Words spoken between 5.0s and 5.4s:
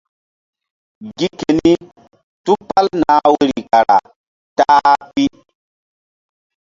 pi.